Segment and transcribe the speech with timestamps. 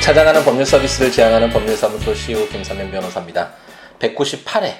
[0.00, 3.52] 찾아가는 법률 서비스를 지향하는 법률사무소 CEO 김삼현 변호사입니다.
[3.98, 4.72] 198회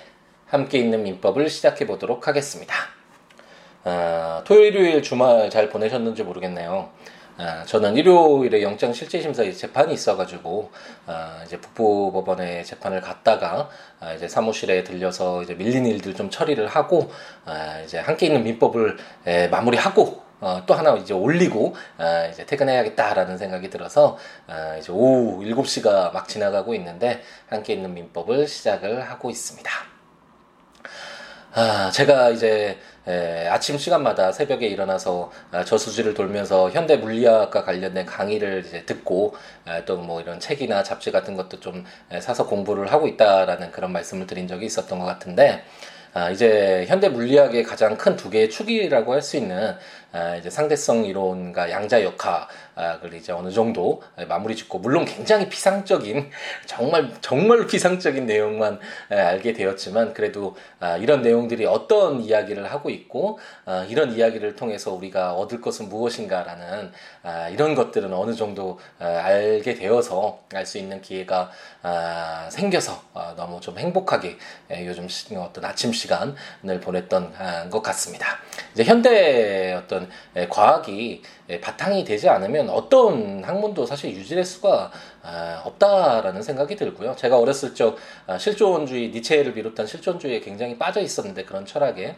[0.47, 2.75] 함께 있는 민법을 시작해 보도록 하겠습니다.
[3.85, 6.89] 어, 토요일, 일요일 주말 잘 보내셨는지 모르겠네요.
[7.39, 10.71] 어, 저는 일요일에 영장 실질 심사 재판이 있어가지고
[11.07, 13.69] 어, 이제 북부법원에 재판을 갔다가
[14.01, 17.13] 어, 이제 사무실에 들려서 이제 밀린 일들 좀 처리를 하고
[17.45, 23.39] 어, 이제 함께 있는 민법을 에, 마무리하고 어, 또 하나 이제 올리고 어, 이제 퇴근해야겠다라는
[23.39, 29.71] 생각이 들어서 어, 이제 오후 7시가 막 지나가고 있는데 함께 있는 민법을 시작을 하고 있습니다.
[31.53, 38.65] 아, 제가 이제 에, 아침 시간마다 새벽에 일어나서 아, 저수지를 돌면서 현대 물리학과 관련된 강의를
[38.67, 39.35] 이제 듣고
[39.67, 44.27] 아, 또뭐 이런 책이나 잡지 같은 것도 좀 에, 사서 공부를 하고 있다라는 그런 말씀을
[44.29, 45.65] 드린 적이 있었던 것 같은데
[46.15, 49.79] 아, 이제 현대 물리학의 가장 큰 두 개의 축이라고 할 수 있는 아,
[50.39, 56.31] 이제 상대성 이론과 양자 역학을 이제 어느 정도 마무리 짓고 물론 굉장히 피상적인
[56.67, 63.87] 정말 정말 피상적인 내용만 알게 되었지만 그래도 아, 이런 내용들이 어떤 이야기를 하고 있고 아,
[63.89, 66.93] 이런 이야기를 통해서 우리가 얻을 것은 무엇인가라는
[67.53, 71.51] 이런 것들은 어느 정도 알게 되어서 알 수 있는 기회가
[72.51, 73.03] 생겨서
[73.37, 74.37] 너무 좀 행복하게
[74.87, 78.39] 요즘 어떤 아침 시간을 보냈던 것 같습니다.
[78.73, 84.91] 이제 현대 어떤 어떤 예, 과학이 예, 바탕이 되지 않으면 어떤 학문도 사실 유지될 수가
[85.23, 87.15] 아, 없다라는 생각이 들고요.
[87.17, 92.17] 제가 어렸을 적 아, 실존주의 니체를 비롯한 실존주의에 굉장히 빠져 있었는데 그런 철학에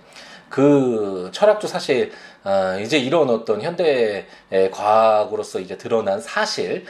[0.48, 2.12] 그 철학도 사실
[2.44, 4.26] 아, 이제 이런 어떤 현대
[4.70, 6.84] 과학으로서 이제 드러난 사실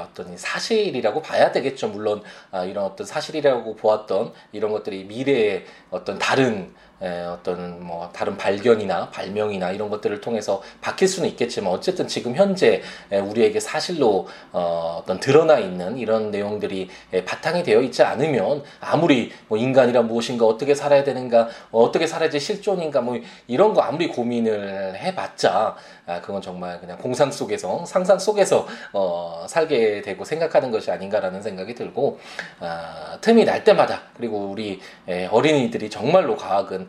[0.00, 1.88] 어떤 사실이라고 봐야 되겠죠.
[1.88, 2.22] 물론
[2.66, 9.90] 이런 어떤 사실이라고 보았던 이런 것들이 미래의 어떤 다른 어떤 뭐 다른 발견이나 발명이나 이런
[9.90, 16.30] 것들을 통해서 바뀔 수는 있겠지만 어쨌든 지금 현재 우리에게 사실로 어, 어떤 드러나 있는 이런
[16.30, 16.88] 내용들이
[17.24, 23.18] 바탕이 되어 있지 않으면 아무리 뭐 인간이란 무엇인가 어떻게 살아야 되는가 어떻게 살아야지 실존인가 뭐
[23.46, 25.76] 이런 거 아무리 고민을 해봤자
[26.06, 31.74] 아, 그건 정말 그냥 공상 속에서 상상 속에서 어, 살게 되고 생각하는 것이 아닌가라는 생각이
[31.74, 32.18] 들고
[32.60, 36.86] 아, 틈이 날 때마다 그리고 우리 에, 어린이들이 정말로 과학은 에,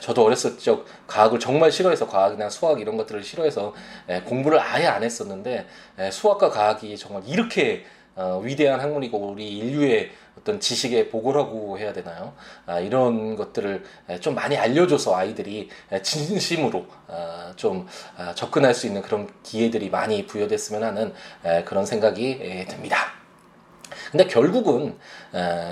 [0.00, 3.74] 저도 어렸을 적 과학을 정말 싫어해서 과학이나 수학 이런 것들을 싫어해서
[4.08, 5.66] 에, 공부를 아예 안 했었는데
[5.98, 7.84] 에, 수학과 과학이 정말 이렇게
[8.16, 12.32] 어, 위대한 학문이고 우리 인류의 어떤 지식의 보고라고 해야 되나요?
[12.64, 13.84] 아, 이런 것들을
[14.20, 15.68] 좀 많이 알려줘서 아이들이
[16.02, 21.14] 진심으로 아, 좀 아, 접근할 수 있는 그런 기회들이 많이 부여됐으면 하는
[21.64, 23.15] 그런 생각이 듭니다.
[24.10, 24.96] 근데 결국은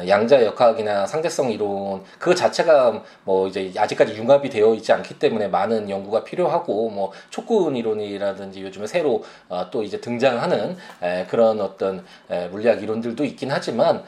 [0.07, 5.89] 양자 역학이나 상대성 이론 그 자체가 뭐 이제 아직까지 융합이 되어 있지 않기 때문에 많은
[5.91, 10.77] 연구가 필요하고 뭐 촉근 이론이라든지 요즘에 새로 어, 또 이제 등장하는
[11.29, 12.05] 그런 어떤
[12.51, 14.03] 물리학 이론들도 있긴 하지만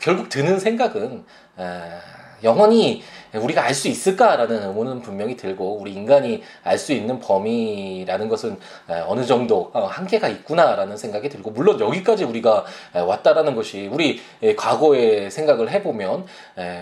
[0.00, 1.24] 결국 드는 생각은
[2.44, 3.02] 영원히
[3.34, 8.58] 우리가 알 수 있을까라는 의문은 분명히 들고 우리 인간이 알 수 있는 범위라는 것은
[9.06, 14.20] 어느 정도 어, 한계가 있구나라는 생각이 들고 물론 여기까지 우리가 왔다라는 것이 우리
[14.56, 16.24] 과거의 생각을 해보면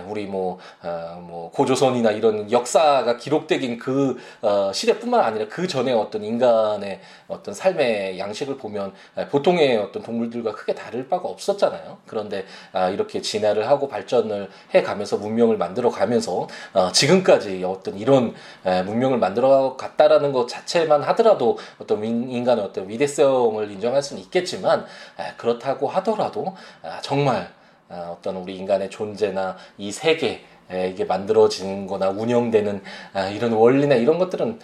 [0.09, 6.25] 우리 뭐, 어, 뭐 고조선이나 이런 역사가 기록되긴 그 어, 시대뿐만 아니라 그 전에 어떤
[6.25, 8.93] 인간의 어떤 삶의 양식을 보면
[9.31, 11.99] 보통의 어떤 동물들과 크게 다를 바가 없었잖아요.
[12.07, 16.36] 그런데 아, 이렇게 진화를 하고 발전을 해가면서 문명을 만들어 가면서
[16.73, 24.03] 어, 지금까지 어떤 이런 문명을 만들어 갔다라는 것 자체만 하더라도 어떤 인간의 어떤 위대성을 인정할
[24.03, 24.87] 수는 있겠지만
[25.37, 27.49] 그렇다고 하더라도 아, 정말
[27.89, 30.45] 아, 어떤 우리 인간의 존재나 이 세계
[30.91, 32.83] 이게 만들어지는 거나 운영되는
[33.13, 34.59] 아, 이런 원리나 이런 것들은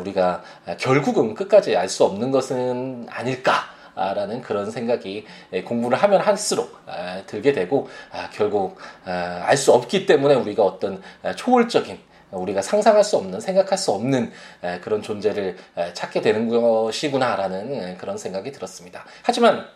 [0.00, 0.42] 우리가
[0.78, 3.52] 결국은 끝까지 알 수 없는 것은 아닐까.
[3.94, 5.26] 라는 그런 생각이
[5.64, 6.78] 공부를 하면 할수록
[7.26, 7.88] 들게 되고
[8.32, 11.02] 결국 알 수 없기 때문에 우리가 어떤
[11.36, 11.98] 초월적인
[12.30, 14.32] 우리가 상상할 수 없는 생각할 수 없는
[14.80, 15.56] 그런 존재를
[15.92, 19.04] 찾게 되는 것이구나라는 그런 생각이 들었습니다.
[19.22, 19.66] 하지만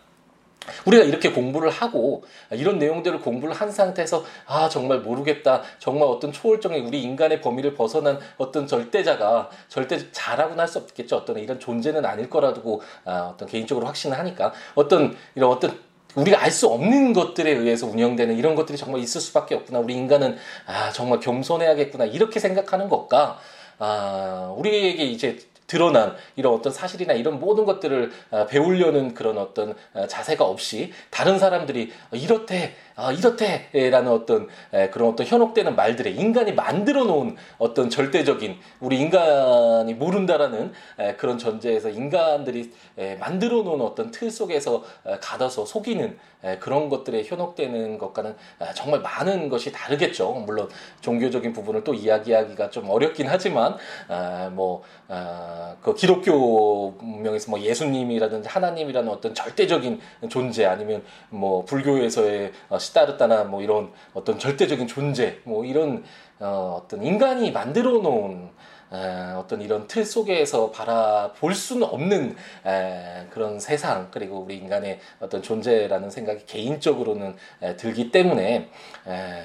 [0.85, 5.61] 우리가 이렇게 공부를 하고 이런 내용들을 공부를 한 상태에서 아 정말 모르겠다.
[5.79, 11.15] 정말 어떤 초월적인 우리 인간의 범위를 벗어난 어떤 절대자가 절대 자라고는 할 수 없겠죠.
[11.17, 15.79] 어떤 이런 존재는 아닐 거라고 아, 어떤 개인적으로 확신을 하니까 어떤 이런 어떤
[16.15, 19.79] 우리가 알 수 없는 것들에 의해서 운영되는 이런 것들이 정말 있을 수밖에 없구나.
[19.79, 22.05] 우리 인간은 아 정말 겸손해야겠구나.
[22.05, 23.39] 이렇게 생각하는 것과
[23.79, 30.07] 아, 우리에게 이제 드러난 이런 어떤 사실이나 이런 모든 것들을 아, 배우려는 그런 어떤 아,
[30.07, 37.03] 자세가 없이 다른 사람들이 이렇대 아, 이렇대라는 어떤 에, 그런 어떤 현혹되는 말들에 인간이 만들어
[37.03, 44.31] 놓은 어떤 절대적인 우리 인간이 모른다라는 에, 그런 전제에서 인간들이 에, 만들어 놓은 어떤 틀
[44.31, 50.31] 속에서 에, 가둬서 속이는 에, 그런 것들에 현혹되는 것과는 에, 정말 많은 것이 다르겠죠.
[50.47, 50.67] 물론
[51.01, 53.75] 종교적인 부분을 또 이야기하기가 좀 어렵긴 하지만
[54.07, 62.79] 아, 뭐그 아, 기독교 문명에서 뭐 예수님이라든지 하나님이라는 어떤 절대적인 존재 아니면 뭐 불교에서의 어,
[62.87, 66.03] 시다르타나 뭐 이런 어떤 절대적인 존재 뭐 이런
[66.39, 68.49] 어, 어떤 인간이 만들어 놓은
[68.93, 72.35] 에, 어떤 이런 틀 속에서 바라볼 수는 없는
[72.65, 78.69] 에, 그런 세상 그리고 우리 인간의 어떤 존재라는 생각이 개인적으로는 에, 들기 때문에
[79.07, 79.43] 에,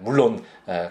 [0.00, 0.42] 물론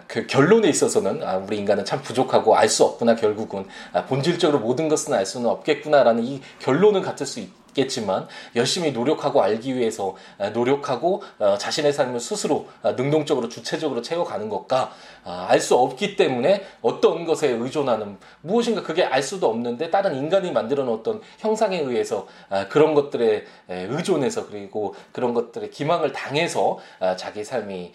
[0.06, 4.90] 그 결론에 있어서는 아, 우리 인간은 참 부족하고 알 수 없구나 결국은 아, 본질적으로 모든
[4.90, 7.65] 것은 알 수는 없겠구나라는 이 결론은 같을 수 있.
[7.76, 14.50] 있겠지만 열심히 노력하고 알기 위해서 아, 노력하고 어, 자신의 삶을 스스로 아, 능동적으로 주체적으로 채워가는
[14.50, 14.94] 것과
[15.24, 20.84] 아, 알수 없기 때문에 어떤 것에 의존하는 무엇인가 그게 알 수도 없는데 다른 인간이 만들어
[20.84, 22.28] 놓았던 형상에 의해서
[22.70, 26.78] 그런 것들에 의존해서 그리고 그런 것들의 기망을 당해서
[27.18, 27.92] 자기 삶이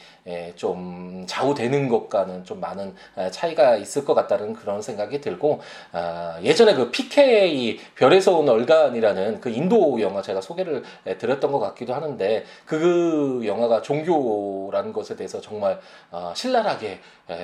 [0.56, 2.94] 좀 좌우되는 것과는 좀 많은
[3.30, 5.60] 차이가 있을 것 같다는 그런 생각이 들고
[6.42, 10.82] 예전에 그 PK 별에서 온 얼간이라는 그 인도 영화 제가 소개를
[11.18, 15.80] 드렸던 것 같기도 하는데 그 영화가 종교라는 것에 대해서 정말
[16.10, 17.00] 어, 신랄하게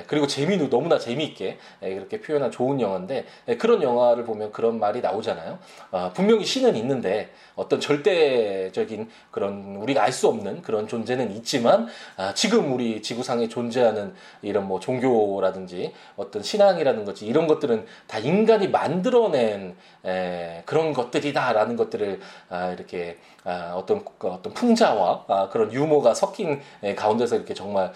[0.07, 3.25] 그리고 재미도 너무나 재미있게 그렇게 표현한 좋은 영화인데
[3.59, 5.59] 그런 영화를 보면 그런 말이 나오잖아요.
[5.93, 12.33] 어, 분명히 신은 있는데 어떤 절대적인 그런 우리가 알 수 없는 그런 존재는 있지만 아,
[12.33, 19.77] 지금 우리 지구상에 존재하는 이런 뭐 종교라든지 어떤 신앙이라는 거지 이런 것들은 다 인간이 만들어낸
[20.65, 23.36] 그런 것들이다라는 것들을 아, 이렇게 아,
[23.75, 26.61] 어떤 어떤 풍자와 그런 유머가 섞인
[26.97, 27.93] 가운데서 이렇게 정말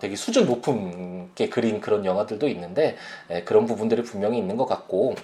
[0.00, 2.96] 되게 수준 높은 게 그린 그런 영화들도 있는데
[3.44, 5.14] 그런 부분들이 분명히 있는 것 같고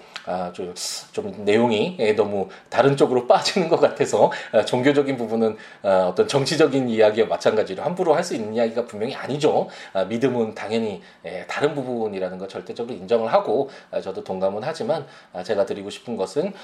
[0.52, 0.74] 좀,
[1.12, 7.26] 좀 내용이 너무 다른 쪽으로 빠지는 것 같아서 어, 종교적인 부분은 어, 어떤 정치적인 이야기와
[7.28, 9.68] 마찬가지로 함부로 할 수 있는 이야기가 분명히 아니죠.
[9.92, 11.02] 어, 믿음은 당연히
[11.46, 13.68] 다른 부분이라는 걸 절대적으로 인정을 하고
[14.02, 15.04] 저도 동감은 하지만
[15.44, 16.54] 제가 드리고 싶은 것은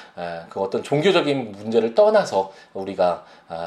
[0.48, 2.99] 그 어떤 종교적인 문제를 떠나서 우리가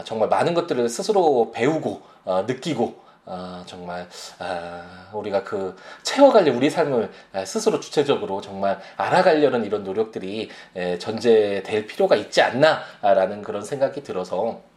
[0.06, 2.02] 정말 많은 것들을 스스로 배우고
[2.48, 4.08] 느끼고 아, 정말
[4.40, 7.10] 아, 우리가 그 채워가려 우리 삶을
[7.46, 14.73] 스스로 주체적으로 정말 알아가려는 이런 노력들이 에, 전제될 필요가 있지 않나라는 그런 생각이 들어서 아,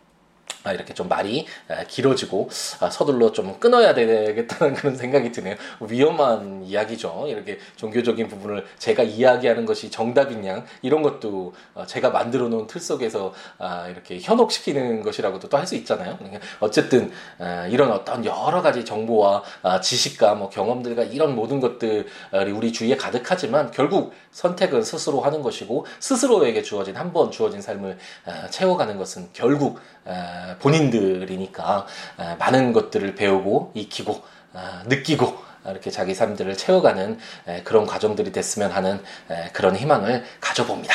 [0.72, 2.48] 이렇게 좀 말이 아, 길어지고
[2.80, 5.54] 아, 서둘러 좀 끊어야 되겠다는 그런 생각이 드네요.
[5.80, 7.26] 위험한 이야기죠.
[7.28, 12.80] 이렇게 종교적인 부분을 제가 이야기하는 것이 정답인 양 이런 것도 어, 제가 만들어 놓은 틀
[12.80, 13.32] 속에서
[13.90, 16.16] 이렇게 현혹시키는 것이라고도 또 할 수 있잖아요.
[16.18, 17.10] 그러니까 어쨌든
[17.70, 19.42] 이런 어떤 여러 가지 정보와
[19.82, 22.04] 지식과 뭐 경험들과 이런 모든 것들이
[22.54, 27.98] 우리 주위에 가득하지만 결국 선택은 스스로 하는 것이고 스스로에게 주어진 한 번 주어진 삶을
[28.50, 29.80] 채워가는 것은 결국
[30.60, 31.86] 본인들이니까
[32.38, 34.22] 많은 것들을 배우고 익히고
[34.86, 37.18] 느끼고 이렇게 자기 삶들을 채워가는
[37.64, 39.02] 그런 과정들이 됐으면 하는
[39.52, 40.94] 그런 희망을 가져봅니다.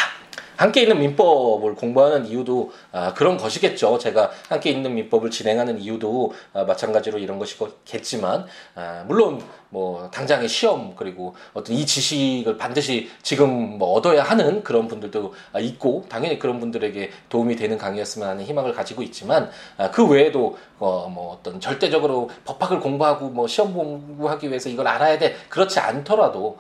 [0.62, 3.98] 함께 있는 민법을 공부하는 이유도 아, 그런 것이겠죠.
[3.98, 10.96] 제가 함께 있는 민법을 진행하는 이유도 아, 마찬가지로 이런 것이겠지만 아, 물론 뭐 당장의 시험
[10.96, 17.10] 그리고 어떤 이 지식을 반드시 지금 뭐 얻어야 하는 그런 분들도 있고 당연히 그런 분들에게
[17.30, 19.50] 도움이 되는 강의였으면 하는 희망을 가지고 있지만
[19.94, 25.36] 그 외에도 어 뭐 어떤 절대적으로 법학을 공부하고 뭐 시험 공부하기 위해서 이걸 알아야 돼
[25.50, 26.58] 그렇지 않더라도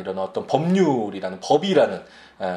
[0.00, 2.02] 이런 어떤 법률이라는 법이라는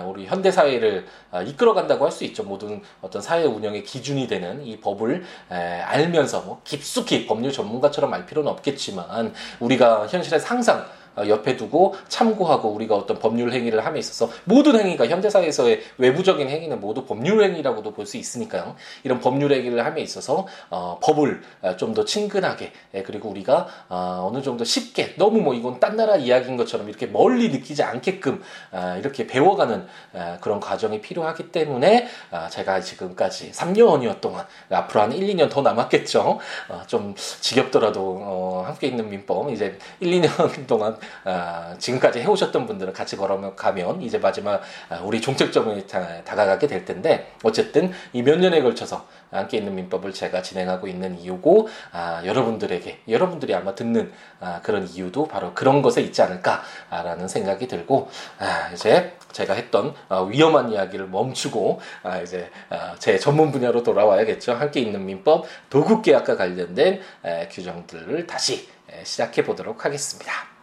[0.08, 2.44] 우리 현대 사회를 아, 이끌어간다고 할 수 있죠.
[2.44, 8.50] 모든 어떤 사회 운영의 기준이 되는 이 법을 알면서 뭐 깊숙이 법률 전문가처럼 알 필요는
[8.52, 14.80] 없겠지만 우리가 현실에 상상 어, 옆에 두고 참고하고 우리가 어떤 법률 행위를 함에 있어서 모든
[14.80, 18.76] 행위가 현대 사회에서의 외부적인 행위는 모두 법률 행위라고도 볼 수 있으니까요.
[19.04, 24.42] 이런 법률 행위를 함에 있어서 어, 법을 어, 좀더 친근하게 예, 그리고 우리가 어, 어느
[24.42, 28.42] 정도 쉽게 너무 뭐 이건 딴 나라 이야기인 것처럼 이렇게 멀리 느끼지 않게끔
[28.72, 35.12] 어, 이렇게 배워가는 어, 그런 과정이 필요하기 때문에 어, 제가 지금까지 3년여 동안 앞으로 한
[35.12, 36.40] 1, 2년 더 남았겠죠.
[36.70, 42.94] 어, 좀 지겹더라도 어, 함께 있는 민법 이제 1, 2년 동안 어, 지금까지 해오셨던 분들은
[42.94, 49.06] 같이 걸어가면 이제 마지막 어, 우리 종착점에 다가가게 될 텐데 어쨌든 이 몇 년에 걸쳐서
[49.30, 55.28] 함께 있는 민법을 제가 진행하고 있는 이유고 아, 여러분들에게 여러분들이 아마 듣는 아, 그런 이유도
[55.28, 58.10] 바로 그런 것에 있지 않을까라는 생각이 들고
[58.40, 64.54] 아, 이제 제가 했던 어, 위험한 이야기를 멈추고 아, 이제 어, 제 전문 분야로 돌아와야겠죠.
[64.54, 70.55] 함께 있는 민법 도급 계약과 관련된 에, 규정들을 다시 에, 시작해 보도록 하겠습니다.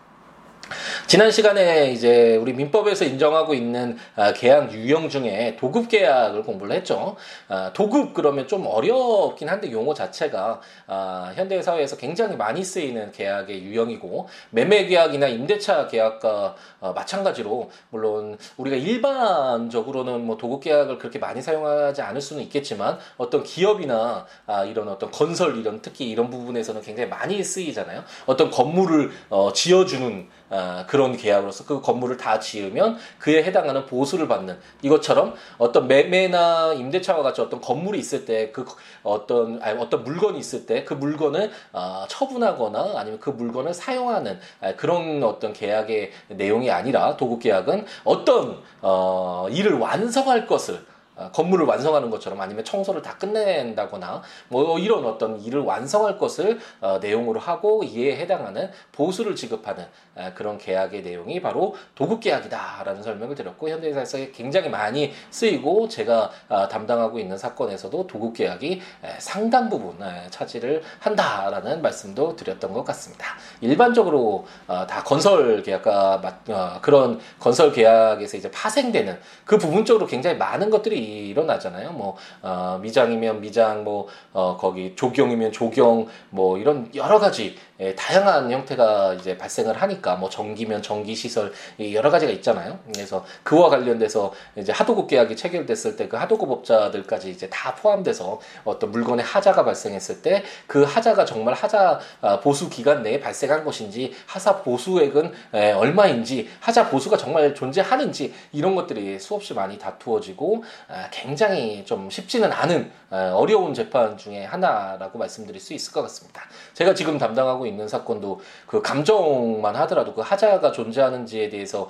[1.06, 7.16] 지난 시간에 이제 우리 민법에서 인정하고 있는 아, 계약 유형 중에 도급 계약을 공부를 했죠.
[7.48, 13.62] 아, 도급 그러면 좀 어렵긴 한데 용어 자체가 아, 현대 사회에서 굉장히 많이 쓰이는 계약의
[13.64, 21.42] 유형이고 매매 계약이나 임대차 계약과 어, 마찬가지로 물론 우리가 일반적으로는 뭐 도급 계약을 그렇게 많이
[21.42, 24.26] 사용하지 않을 수는 있겠지만 어떤 기업이나
[24.68, 28.02] 이런 어떤 건설 이런 특히 이런 부분에서는 굉장히 많이 쓰이잖아요.
[28.26, 34.58] 어떤 건물을 어, 지어주는 아, 그런 계약으로서 그 건물을 다 지으면 그에 해당하는 보수를 받는
[34.82, 38.64] 이것처럼 어떤 매매나 임대차와 같이 어떤 건물이 있을 때 그
[39.02, 44.74] 어떤 아니, 어떤 물건이 있을 때 그 물건을 어, 처분하거나 아니면 그 물건을 사용하는 아,
[44.76, 50.91] 그런 어떤 계약의 내용이 아니라 도급 계약은 어떤 어, 일을 완성할 것을 어,
[51.32, 57.40] 건물을 완성하는 것처럼 아니면 청소를 다 끝낸다거나 뭐 이런 어떤 일을 완성할 것을 어, 내용으로
[57.40, 64.18] 하고 이에 해당하는 보수를 지급하는 어, 그런 계약의 내용이 바로 도급 계약이다라는 설명을 드렸고 현대사에서
[64.32, 70.82] 굉장히 많이 쓰이고 제가 어, 담당하고 있는 사건에서도 도급 계약이 에, 상당 부분 에, 차지를
[70.98, 73.36] 한다라는 말씀도 드렸던 것 같습니다.
[73.60, 80.36] 일반적으로 어, 다 건설 계약과 어, 그런 건설 계약에서 이제 파생되는 그 부분 적으로 굉장히
[80.36, 81.92] 많은 것들이 일어나잖아요.
[81.92, 88.50] 뭐 어, 미장이면 미장, 뭐 어, 거기 조경이면 조경, 뭐 이런 여러 가지 예, 다양한
[88.50, 91.52] 형태가 이제 발생을 하니까 뭐 전기면 전기 시설
[91.92, 92.78] 여러 가지가 있잖아요.
[92.94, 98.90] 그래서 그와 관련돼서 이제 하도급 계약이 체결됐을 때 그 하도급 업자들까지 이제 다 포함돼서 어떤
[98.92, 104.62] 물건의 하자가 발생했을 때 그 하자가 정말 하자 아, 보수 기간 내에 발생한 것인지 하사
[104.62, 112.10] 보수액은 예, 얼마인지 하자 보수가 정말 존재하는지 이런 것들이 수없이 많이 다투어지고 아, 굉장히 좀
[112.10, 116.42] 쉽지는 않은 아, 어려운 재판 중에 하나라고 말씀드릴 수 있을 것 같습니다.
[116.74, 121.88] 제가 지금 담당하고 있는 사건도 그 감정만 하더라도 그 하자가 존재하는지에 대해서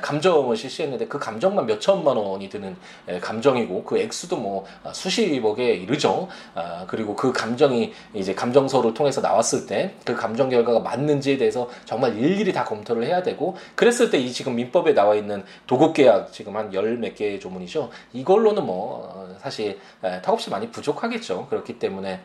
[0.00, 2.76] 감정을 실시했는데 그 감정만 몇 천만 원이 드는
[3.20, 6.28] 감정이고 그 액수도 뭐 수십억에 이르죠.
[6.54, 12.16] 아, 그리고 그 감정이 이제 감정서를 통해서 나왔을 때 그 감정 결과가 맞는지에 대해서 정말
[12.16, 16.56] 일일이 다 검토를 해야 되고 그랬을 때 이 지금 민법에 나와 있는 도급 계약 지금
[16.56, 17.90] 한 열 몇 개의 조문이죠.
[18.12, 19.78] 이걸로는 뭐 어, 사실
[20.22, 21.46] 턱없이 많이 부족하겠죠.
[21.50, 22.20] 그렇기 때문에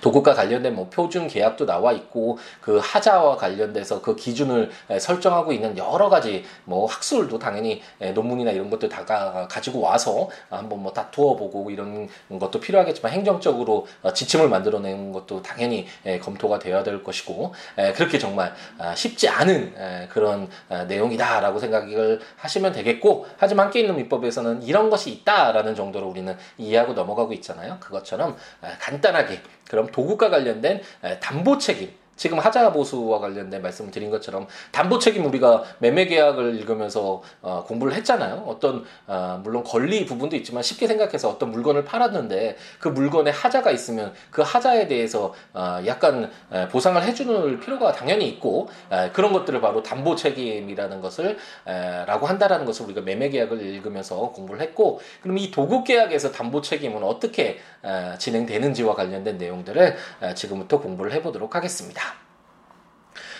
[0.00, 4.70] 도급과 관련된 뭐 표준 계약도 나와 있고 그 하자와 관련돼서 그 기준을
[5.00, 7.82] 설정하고 있는 여러 가지 뭐 학술도 당연히
[8.14, 9.04] 논문이나 이런 것들 다
[9.48, 15.86] 가지고 와서 한번 뭐 다투어 보고 이런 것도 필요하겠지만 행정적으로 어, 지침을 만들어내는 것도 당연히
[16.22, 17.54] 검토가 되어야 될 것이고
[17.94, 24.62] 그렇게 정말 아, 쉽지 않은 그런 아, 내용이다라고 생각을 하시면 되겠고 하지만 함께 있는 민법에서는
[24.62, 27.78] 이런 것이 있다라는 정도로 우리는 이해하고 넘어가고 있잖아요.
[27.80, 30.80] 그것처럼 아, 간단하게 그럼 도구과 관련된
[31.20, 37.22] 담보 책임 지금 하자 보수와 관련된 말씀을 드린 것처럼 담보 책임 우리가 매매 계약을 읽으면서
[37.42, 38.44] 어, 공부를 했잖아요.
[38.46, 44.12] 어떤 어, 물론 권리 부분도 있지만 쉽게 생각해서 어떤 물건을 팔았는데 그 물건에 하자가 있으면
[44.30, 49.82] 그 하자에 대해서 어, 약간 에, 보상을 해주는 필요가 당연히 있고 에, 그런 것들을 바로
[49.82, 55.50] 담보 책임이라는 것을 에, 라고 한다라는 것을 우리가 매매 계약을 읽으면서 공부를 했고 그럼 이
[55.50, 62.05] 도급 계약에서 담보 책임은 어떻게 에, 진행되는지와 관련된 내용들을 에, 지금부터 공부를 해보도록 하겠습니다.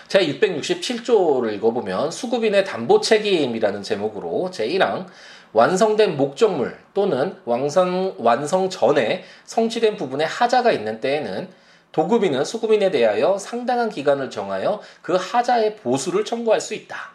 [0.08, 5.06] 제 667조를 읽어보면 수급인의 담보 책임이라는 제목으로 제 1항
[5.52, 11.48] 완성된 목적물 또는 완성, 완성 전에 성취된 부분에 하자가 있는 때에는
[11.92, 17.12] 도급인은 수급인에 대하여 상당한 기간을 정하여 그 하자의 보수를 청구할 수 있다.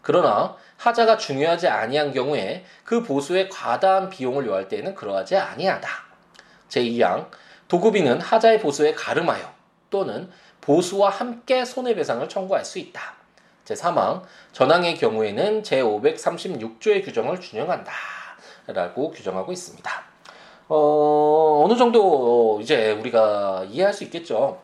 [0.00, 5.88] 그러나 하자가 중요하지 아니한 경우에 그 보수에 과다한 비용을 요할 때에는 그러하지 아니하다.
[6.68, 7.26] 제2항
[7.68, 9.52] 도급인은 하자의 보수에 가름하여
[9.90, 10.30] 또는
[10.62, 13.00] 보수와 함께 손해배상을 청구할 수 있다.
[13.66, 17.92] 제3항 전항의 경우에는 제536조의 규정을 준용한다.
[18.68, 19.90] 라고 규정하고 있습니다.
[20.68, 24.62] 어, 어느 정도 이제 우리가 이해할 수 있겠죠.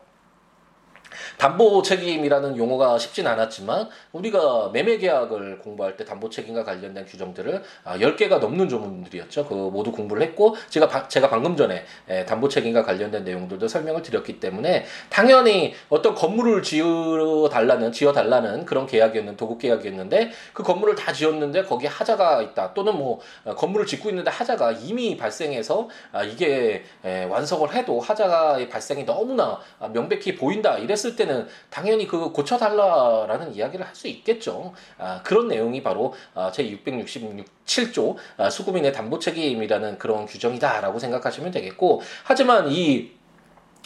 [1.39, 8.33] 담보 책임이라는 용어가 쉽진 않았지만 우리가 매매 계약을 공부할 때 담보 책임과 관련된 규정들을 10개가
[8.33, 9.45] 아, 넘는 조문들이었죠.
[9.45, 11.85] 그 모두 공부를 했고 제가 바, 제가 방금 전에
[12.27, 18.85] 담보 책임과 관련된 내용들도 설명을 드렸기 때문에 당연히 어떤 건물을 지어 달라는 지어 달라는 그런
[18.85, 24.09] 계약이었는 도급 계약이었는데 그 건물을 다 지었는데 거기에 하자가 있다 또는 뭐 어, 건물을 짓고
[24.09, 26.83] 있는데 하자가 이미 발생해서 아, 이게
[27.29, 29.57] 완성을 해도 하자의 발생이 너무나
[29.93, 31.28] 명백히 보인다 이랬을 때는
[31.69, 34.73] 당연히 그 고쳐달라라는 이야기를 할 수 있겠죠.
[34.97, 38.15] 아, 그런 내용이 바로 아, 제 667조
[38.49, 43.11] 수급인의 담보 책임이라는 그런 규정이다라고 생각하시면 되겠고 하지만 이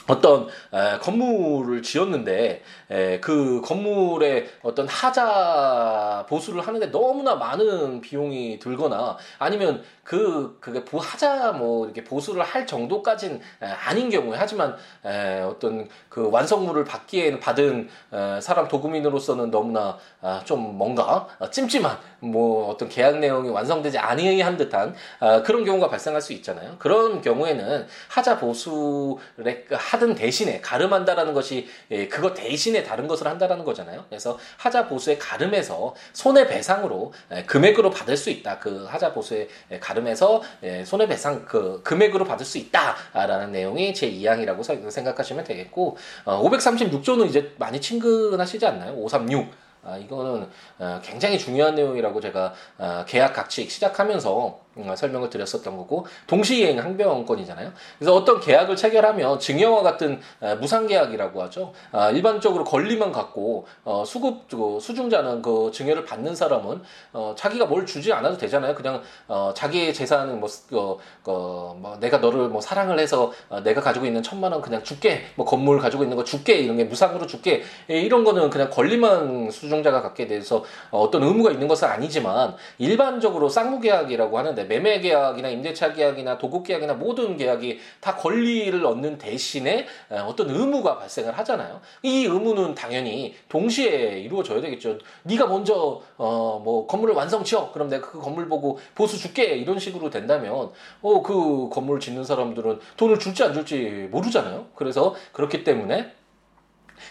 [0.07, 9.17] 어떤 에, 건물을 지었는데 에, 그 건물의 어떤 하자 보수를 하는데 너무나 많은 비용이 들거나
[9.39, 15.88] 아니면 그 그게 하자 뭐 이렇게 보수를 할 정도까진 에, 아닌 경우에 하지만 에, 어떤
[16.10, 23.19] 그 완성물을 받기에는 받은 에, 사람 도구민으로서는 너무나 아, 좀 뭔가 찜찜한 뭐 어떤 계약
[23.19, 26.75] 내용이 완성되지 아니한 듯한 아, 그런 경우가 발생할 수 있잖아요.
[26.79, 34.05] 그런 경우에는 하자 보수를 하든 대신에 가름한다라는 것이 예, 그거 대신에 다른 것을 한다라는 거잖아요.
[34.09, 38.57] 그래서 하자 보수의 가름에서 손해 배상으로 예, 금액으로 받을 수 있다.
[38.57, 40.41] 그 하자 보수의 예, 가름에서
[40.85, 47.53] 손해 배상 그 금액으로 받을 수 있다라는 내용이 제 2항이라고 생각하시면 되겠고 536조는 어, 이제
[47.57, 48.93] 많이 친근하시지 않나요?
[48.93, 50.47] 536 아, 이거는
[50.79, 54.62] 어, 굉장히 중요한 내용이라고 제가 어, 계약 각칙 시작하면서 음,
[54.96, 57.72] 설명을 드렸었던 거고 동시이행 항변권이잖아요.
[58.00, 60.20] 그래서 어떤 계약을 체결하면 증여와 같은
[60.60, 61.74] 무상 계약이라고 하죠.
[61.92, 66.82] 아, 일반적으로 권리만 갖고 어, 수급 그 수중자는 그 증여를 받는 사람은
[67.13, 68.75] 어, 자기가 뭘 주지 않아도 되잖아요.
[68.75, 73.82] 그냥 어, 자기의 재산은 뭐, 어, 어, 뭐 내가 너를 뭐 사랑을 해서 어, 내가
[73.82, 75.25] 가지고 있는 천만 원 그냥 줄게.
[75.36, 76.56] 뭐 건물 가지고 있는 거 줄게.
[76.56, 77.63] 이런 게 무상으로 줄게.
[77.89, 83.80] 예, 이런 거는 그냥 권리만 수중자가 갖게 돼서 어떤 의무가 있는 것은 아니지만 일반적으로 쌍무
[83.80, 89.86] 계약이라고 하는데 매매 계약이나 임대차 계약이나 도급 계약이나 모든 계약이 다 권리를 얻는 대신에
[90.27, 91.82] 어떤 의무가 발생을 하잖아요.
[92.01, 94.98] 이 의무는 당연히 동시에 이루어져야 되겠죠.
[95.24, 97.72] 네가 먼저 어 뭐 건물을 완성 지어.
[97.72, 99.55] 그럼 내가 그 건물 보고 보수 줄게.
[99.55, 104.67] 이런 식으로 된다면 어 그 건물 짓는 사람들은 돈을 줄지 안 줄지 모르잖아요.
[104.75, 106.12] 그래서 그렇기 때문에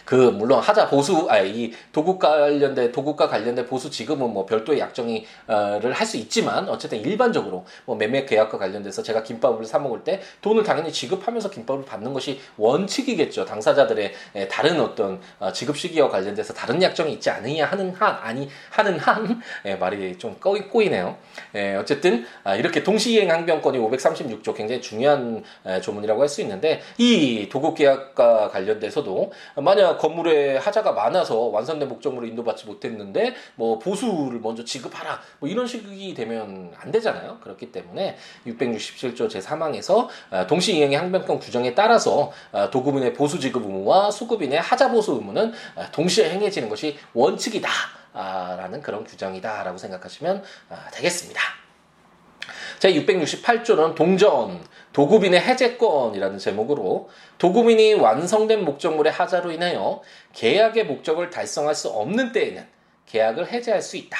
[0.05, 6.17] 그 물론 하자 보수 아이 도국 관련된 도국과 관련된 보수 지금은 뭐 별도의 약정이를 할수
[6.17, 11.49] 있지만 어쨌든 일반적으로 뭐 매매 계약과 관련돼서 제가 김밥을 사 먹을 때 돈을 당연히 지급하면서
[11.49, 13.45] 김밥을 받는 것이 원칙이겠죠.
[13.45, 14.13] 당사자들의
[14.49, 19.41] 다른 어떤 어, 지급 시기와 관련돼서 다른 약정이 있지 않느냐 하는 한 아니 하는 한
[19.65, 21.15] 예, 말이 좀 꼬이, 꼬이네요.
[21.55, 25.43] 예, 어쨌든 아, 이렇게 동시이행 항변권이 536조 굉장히 중요한
[25.81, 32.65] 조문이라고 할 수 있는데 이 도국 계약과 관련돼서도 만약 건물에 하자가 많아서 완성된 목적물을 인도받지
[32.65, 37.39] 못했는데 뭐 보수를 먼저 지급하라 뭐 이런 식이 되면 안 되잖아요.
[37.41, 44.59] 그렇기 때문에 667조 제3항에서 아, 동시이행의 항변권 규정에 따라서 아, 도급인의 보수 지급 의무와 수급인의
[44.59, 47.69] 하자 보수 의무는 아, 동시에 행해지는 것이 원칙이다.
[48.13, 50.43] 라는 그런 규정이다라고 생각하시면
[50.93, 51.62] 되겠습니다.
[52.79, 54.61] 제668조는 동전,
[54.93, 60.01] 도급인의 해제권이라는 제목으로 도급인이 완성된 목적물의 하자로 인하여
[60.33, 62.65] 계약의 목적을 달성할 수 없는 때에는
[63.07, 64.17] 계약을 해제할 수 있다.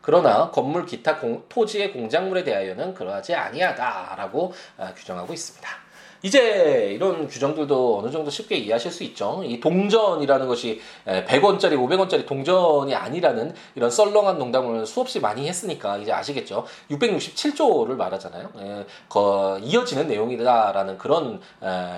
[0.00, 5.83] 그러나 건물 기타 공, 토지의 공작물에 대하여는 그러하지 아니하다라고 아, 규정하고 있습니다.
[6.24, 9.42] 이제 이런 규정들도 어느 정도 쉽게 이해하실 수 있죠.
[9.44, 16.64] 이 동전이라는 것이 100원짜리, 500원짜리 동전이 아니라는 이런 썰렁한 농담을 수없이 많이 했으니까 이제 아시겠죠.
[16.90, 18.48] 667조를 말하잖아요.
[19.10, 21.42] 거, 이어지는 내용이다라는 그런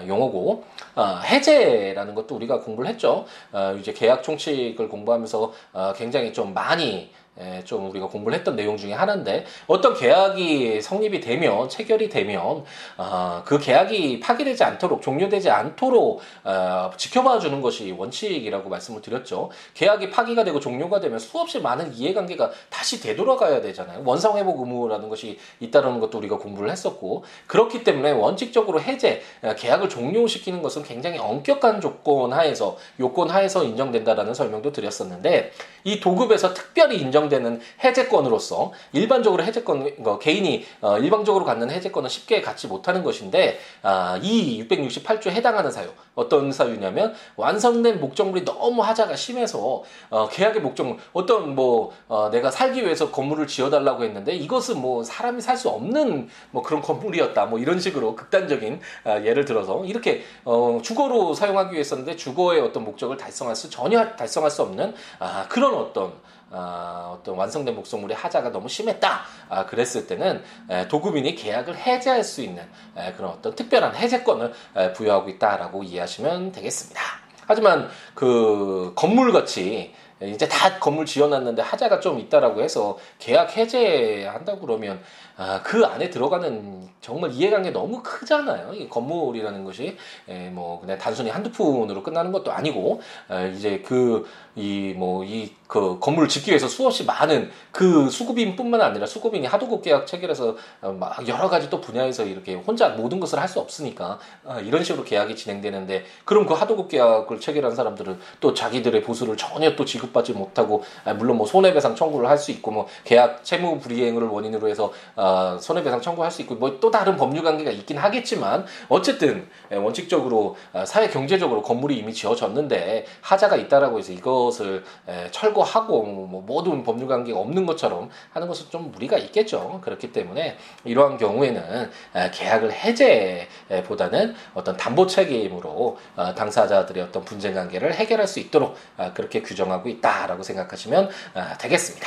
[0.09, 0.65] 용어고
[0.97, 3.27] 어, 해제라는 것도 우리가 공부를 했죠.
[3.53, 8.79] 어, 이제 계약 총칙을 공부하면서 어, 굉장히 좀 많이 예, 좀 우리가 공부를 했던 내용
[8.79, 12.65] 중에 하나인데 어떤 계약이 성립이 되면 체결이 되면
[12.97, 19.51] 어, 그 계약이 파기되지 않도록 종료되지 않도록 어, 지켜봐 주는 것이 원칙이라고 말씀을 드렸죠.
[19.75, 24.03] 계약이 파기가 되고 종료가 되면 수없이 많은 이해관계가 다시 되돌아가야 되잖아요.
[24.05, 30.63] 원상회복 의무라는 것이 있다는 것도 우리가 공부를 했었고 그렇기 때문에 원칙적으로 해제 어, 계약을 종료시키는
[30.63, 35.53] 것은 굉장히 엄격한 조건 하에서 요건 하에서 인정된다라는 설명도 드렸었는데
[35.85, 42.41] 이 도급에서 특별히 인정 규정되는 해제권으로서 일반적으로 해제권 어, 개인이 어, 일방적으로 갖는 해제권은 쉽게
[42.41, 49.83] 갖지 못하는 것인데 아, 이 668조에 해당하는 사유 어떤 사유냐면 완성된 목적물이 너무 하자가 심해서
[50.11, 55.41] 어, 계약의 목적물 어떤 뭐 어, 내가 살기 위해서 건물을 지어달라고 했는데 이것은 뭐 사람이
[55.43, 60.79] 살 수 없는 뭐 그런 건물이었다 뭐 이런 식으로 극단적인 아, 예를 들어서 이렇게 어,
[60.83, 66.13] 주거로 사용하기 위해서인데 주거의 어떤 목적을 달성할 수 전혀 달성할 수 없는 아, 그런 어떤
[66.13, 66.13] 아,
[66.51, 69.21] 어 떤 완성된 목적물의 하자가 너무 심했다.
[69.49, 72.63] 아, 그랬을 때는 에, 도급인이 계약을 해제할 수 있는
[72.97, 77.01] 에, 그런 어떤 특별한 해제권을 에, 부여하고 있다라고 이해하시면 되겠습니다.
[77.49, 85.01] 하지만 그 건물같이 이제 다 건물 지어놨는데 하자가 좀 있다라고 해서 계약 해제한다고 그러면
[85.37, 88.73] 아, 그 안에 들어가는 정말 이해관계 너무 크잖아요.
[88.73, 89.97] 이 건물이라는 것이
[90.29, 94.27] 에, 뭐 그냥 단순히 한두 푼으로 끝나는 것도 아니고 에, 이제 그
[94.59, 100.57] 이 뭐이 그 건물을 짓기 위해서 수없이 많은 그 수급인뿐만 아니라 수급인이 하도급 계약 체결해서
[100.83, 104.83] 어, 막 여러 가지 또 분야에서 이렇게 혼자 모든 것을 할 수 없으니까 아, 이런
[104.83, 110.33] 식으로 계약이 진행되는데 그럼 그 하도급 계약을 체결한 사람들은 또 자기들의 보수를 전혀 또 지급받지
[110.33, 114.93] 못하고 아, 물론 뭐 손해배상 청구를 할 수 있고 뭐 계약 채무 불이행을 원인으로 해서
[115.15, 120.57] 어, 손해배상 청구할 수 있고 뭐 또 다른 법률 관계가 있긴 하겠지만 어쨌든 예, 원칙적으로
[120.73, 127.09] 어, 사회 경제적으로 건물이 이미 지어졌는데 하자가 있다라고 해서 이것을 에, 철거하고 뭐 모든 법률
[127.09, 129.81] 관계가 없는 것처럼 하는 것은 좀 무리가 있겠죠.
[129.83, 137.95] 그렇기 때문에 이러한 경우에는 에, 계약을 해제보다는 어떤 담보 책임으로 어, 당사자들의 어떤 분쟁 관계를
[137.95, 142.07] 해결할 수 있도록 어, 그렇게 규정하고 있다라고 생각하시면 어, 되겠습니다.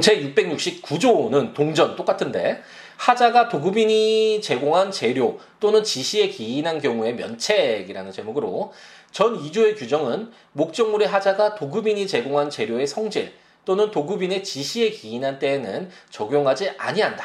[0.00, 2.62] 제 669조는 동전 똑같은데
[2.96, 8.72] 하자가 도급인이 제공한 재료 또는 지시에 기인한 경우에 면책이라는 제목으로
[9.18, 16.70] 전 2조의 규정은 목적물의 하자가 도급인이 제공한 재료의 성질 또는 도급인의 지시에 기인한 때에는 적용하지
[16.78, 17.24] 아니한다.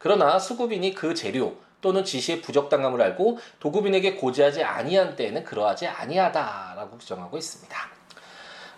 [0.00, 7.38] 그러나 수급인이 그 재료 또는 지시의 부적당함을 알고 도급인에게 고지하지 아니한 때에는 그러하지 아니하다라고 규정하고
[7.38, 7.92] 있습니다.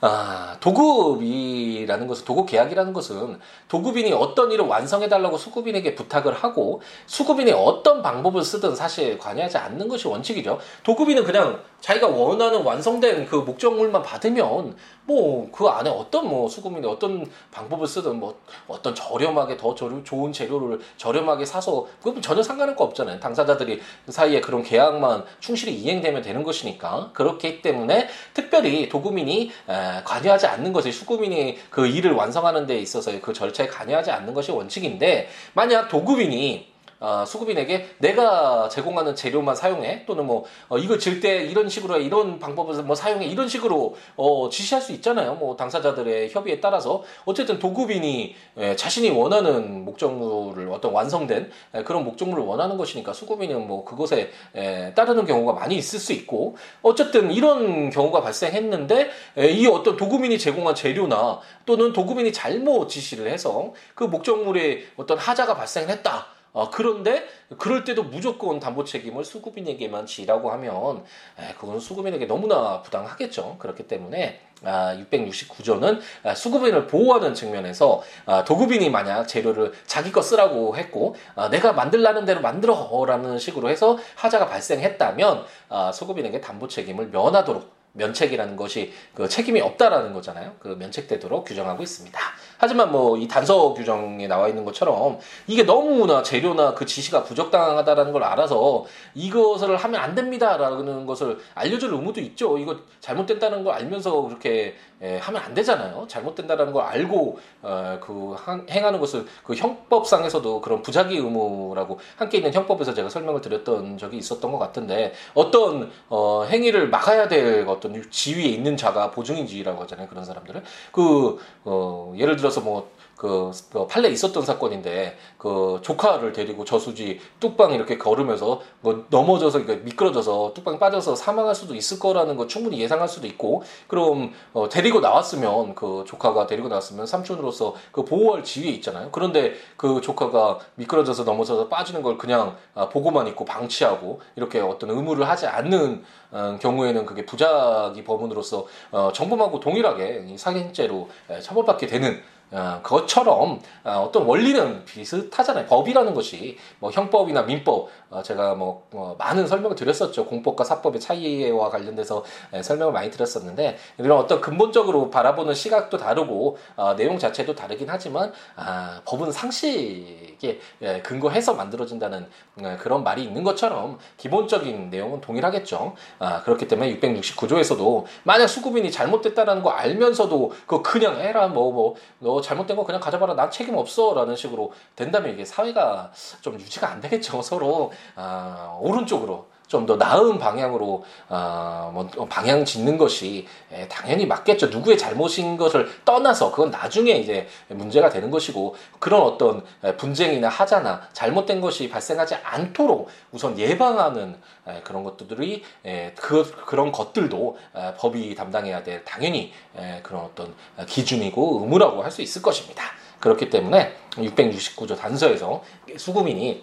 [0.02, 7.52] 아, 도급이라는 것은 도급 계약이라는 것은 도급인이 어떤 일을 완성해 달라고 수급인에게 부탁을 하고 수급인이
[7.52, 10.58] 어떤 방법을 쓰든 사실 관여하지 않는 것이 원칙이죠.
[10.82, 17.26] 도급인은 그냥 자기가 원하는 완성된 그 목적물만 받으면 뭐 그 안에 어떤 뭐 수급인이 어떤
[17.50, 22.84] 방법을 쓰든 뭐 어떤 저렴하게 더 저렴, 좋은 재료를 저렴하게 사서 그건 전혀 상관할 거
[22.84, 23.20] 없잖아요.
[23.20, 30.72] 당사자들이 사이에 그런 계약만 충실히 이행되면 되는 것이니까 그렇기 때문에 특별히 도급인이 에, 관여하지 않는
[30.72, 36.73] 것이 수급인이 그 일을 완성하는 데 있어서 그 절차에 관여하지 않는 것이 원칙인데 만약 도급인이
[37.00, 42.02] 어, 수급인에게 내가 제공하는 재료만 사용해 또는 뭐 어, 이거 질 때 이런 식으로 해,
[42.02, 45.34] 이런 방법을 뭐 사용해 이런 식으로 어, 지시할 수 있잖아요.
[45.36, 52.42] 뭐 당사자들의 협의에 따라서 어쨌든 도급인이 에, 자신이 원하는 목적물을 어떤 완성된 에, 그런 목적물을
[52.44, 58.20] 원하는 것이니까 수급인은 뭐 그것에 에, 따르는 경우가 많이 있을 수 있고 어쨌든 이런 경우가
[58.20, 65.16] 발생했는데 에, 이 어떤 도급인이 제공한 재료나 또는 도급인이 잘못 지시를 해서 그 목적물에 어떤
[65.18, 66.26] 하자가 발생했다.
[66.54, 67.26] 어, 그런데
[67.58, 71.04] 그럴 때도 무조건 담보 책임을 수급인에게만 지라고 하면
[71.36, 73.56] 에, 그건 수급인에게 너무나 부당하겠죠.
[73.58, 80.76] 그렇기 때문에 아, 669조는 아, 수급인을 보호하는 측면에서 아, 도급인이 만약 재료를 자기 거 쓰라고
[80.76, 87.74] 했고 아, 내가 만들라는 대로 만들어라는 식으로 해서 하자가 발생했다면 아, 수급인에게 담보 책임을 면하도록
[87.94, 90.54] 면책이라는 것이 그 책임이 없다라는 거잖아요.
[90.58, 92.18] 그 면책되도록 규정하고 있습니다.
[92.64, 98.22] 하지만 뭐 이 단서 규정에 나와 있는 것처럼 이게 너무나 재료나 그 지시가 부적당하다라는 걸
[98.22, 102.58] 알아서 이것을 하면 안 됩니다라는 것을 알려줄 의무도 있죠.
[102.58, 106.06] 이거 잘못된다는 걸 알면서 그렇게 에, 하면 안 되잖아요.
[106.08, 112.52] 잘못된다는 걸 알고 어, 그 한, 행하는 것을 그 형법상에서도 그런 부작위 의무라고 함께 있는
[112.52, 118.44] 형법에서 제가 설명을 드렸던 적이 있었던 것 같은데 어떤 어, 행위를 막아야 될 어떤 지위에
[118.44, 120.08] 있는 자가 보증인지라고 하잖아요.
[120.08, 126.32] 그런 사람들은 그 어, 예를 들어 서 뭐 그, 그 판례 있었던 사건인데 그 조카를
[126.32, 132.36] 데리고 저수지 뚝방 이렇게 걸으면서 뭐 넘어져서 그러니까 미끄러져서 뚝방 빠져서 사망할 수도 있을 거라는
[132.36, 138.04] 거 충분히 예상할 수도 있고 그럼 어, 데리고 나왔으면 그 조카가 데리고 나왔으면 삼촌으로서 그
[138.04, 139.08] 보호할 지위에 있잖아요.
[139.12, 145.28] 그런데 그 조카가 미끄러져서 넘어져서 빠지는 걸 그냥 아, 보고만 있고 방치하고 이렇게 어떤 의무를
[145.28, 151.08] 하지 않는 어, 경우에는 그게 부작위 법원으로서 어, 정범하고 동일하게 이 살인죄로
[151.40, 152.33] 처벌받게 되는 어,
[152.82, 155.66] 그것처럼 어, 떤 원리는 비슷하잖아요.
[155.66, 160.26] 법이라는 것이 뭐 형법이나 민법 어, 제가 뭐 어, 많은 설명을 드렸었죠.
[160.26, 166.94] 공법과 사법의 차이와 관련돼서 에, 설명을 많이 드렸었는데 이런 어떤 근본적으로 바라보는 시각도 다르고 어,
[166.94, 172.26] 내용 자체도 다르긴 하지만 아, 법은 상식에 예, 근거해서 만들어진다는
[172.62, 175.94] 예, 그런 말이 있는 것처럼 기본적인 내용은 동일하겠죠.
[176.20, 182.84] 아, 그렇기 때문에 669조에서도 만약 수급인이 잘못됐다라는 거 알면서도 그거 그냥 해라 뭐뭐너 잘못된 거
[182.84, 183.34] 그냥 가져봐라.
[183.34, 187.90] 난 책임 없어 라는 식으로 된다면 이게 사회가 좀 유지가 안 되겠죠 서로.
[188.14, 194.68] 아, 오른쪽으로 좀 더 나은 방향으로 어, 뭐 방향 짓는 것이 에, 당연히 맞겠죠.
[194.68, 199.62] 누구의 잘못인 것을 떠나서 그건 나중에 이제 문제가 되는 것이고 그런 어떤
[199.98, 207.58] 분쟁이나 하자나 잘못된 것이 발생하지 않도록 우선 예방하는 에, 그런 것들이 에, 그 그런 것들도
[207.74, 210.54] 에, 법이 담당해야 될 당연히 에, 그런 어떤
[210.86, 212.84] 기준이고 의무라고 할 수 있을 것입니다.
[213.18, 215.64] 그렇기 때문에 669조 단서에서
[215.96, 216.62] 수구민이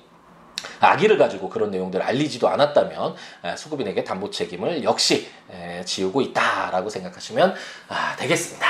[0.79, 3.15] 아기를 가지고 그런 내용들을 알리지도 않았다면
[3.55, 5.27] 수급인에게 담보 책임을 역시
[5.85, 7.55] 지우고 있다라고 생각하시면
[7.89, 8.67] 아, 되겠습니다.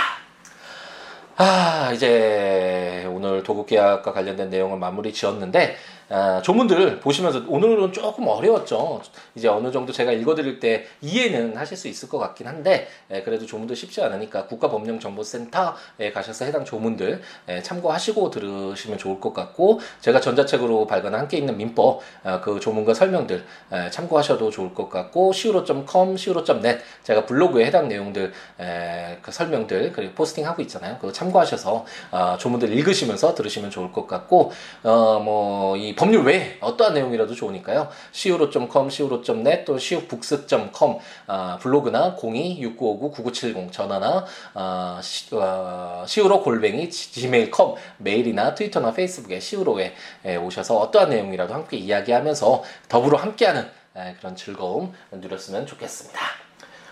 [1.38, 5.76] 아, 이제 오늘 도급 계약과 관련된 내용을 마무리 지었는데
[6.14, 9.02] 아, 조문들 보시면서 오늘은 조금 어려웠죠.
[9.34, 13.46] 이제 어느 정도 제가 읽어드릴 때 이해는 하실 수 있을 것 같긴 한데 에, 그래도
[13.46, 20.86] 조문들 쉽지 않으니까 국가법령정보센터에 가셔서 해당 조문들 에, 참고하시고 들으시면 좋을 것 같고 제가 전자책으로
[20.86, 26.80] 발간한 함께 있는 민법 아, 그 조문과 설명들 에, 참고하셔도 좋을 것 같고 siwo.com, siwo.net
[27.04, 28.34] 제가 블로그에 해당 내용들
[29.22, 30.98] 그 설명들 그리고 포스팅하고 있잖아요.
[31.00, 34.52] 그거 참고하셔서 아, 조문들 읽으시면서 들으시면 좋을 것 같고
[34.84, 37.88] 어, 뭐이 법률 외에 어떠한 내용이라도 좋으니까요.
[38.12, 48.56] siwo.com, siwo.net 또 siwobooks.com 아, 블로그나 02-6959-9970 전화나 아, 시, 어, siwo 골뱅이 gmail.com 메일이나
[48.56, 49.94] 트위터나 페이스북에 siwo에
[50.42, 56.20] 오셔서 어떠한 내용이라도 함께 이야기하면서 더불어 함께하는 에, 그런 즐거움 누렸으면 좋겠습니다.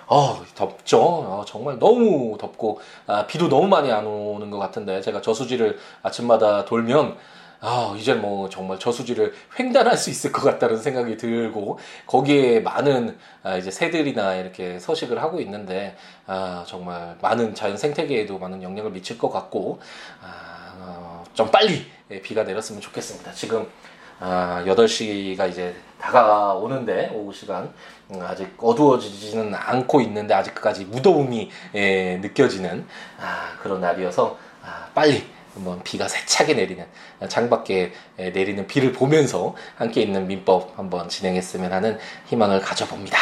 [0.06, 1.02] 어, 덥죠.
[1.02, 6.66] 어, 정말 너무 덥고 아, 비도 너무 많이 안 오는 것 같은데 제가 저수지를 아침마다
[6.66, 7.18] 돌면
[7.62, 13.58] 아, 이제 뭐 정말 저수지를 횡단할 수 있을 것 같다는 생각이 들고 거기에 많은 아,
[13.58, 19.30] 이제 새들이나 이렇게 서식을 하고 있는데 아, 정말 많은 자연 생태계에도 많은 영향을 미칠 것
[19.30, 19.82] 같고
[20.22, 23.34] 아, 어, 좀 빨리 예, 비가 내렸으면 좋겠습니다.
[23.34, 23.68] 지금
[24.22, 27.74] 아, 8시가 이제 다가오는데 오후 시간
[28.12, 32.86] 음, 아직 어두워지지는 않고 있는데 아직까지 무더움이 예, 느껴지는
[33.20, 36.86] 아, 그런 날이어서 아, 빨리 한번 비가 세차게 내리는
[37.28, 43.18] 창밖에 내리는 비를 보면서 함께 있는 민법 한번 진행했으면 하는 희망을 가져봅니다.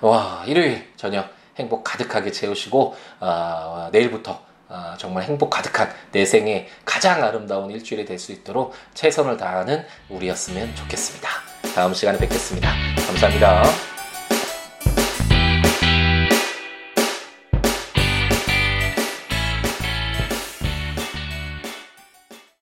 [0.00, 7.22] 와 일요일 저녁 행복 가득하게 채우시고 어, 내일부터 어, 정말 행복 가득한 내 생에 가장
[7.22, 11.28] 아름다운 일주일이 될 수 있도록 최선을 다하는 우리였으면 좋겠습니다.
[11.74, 12.72] 다음 시간에 뵙겠습니다.
[13.06, 13.93] 감사합니다.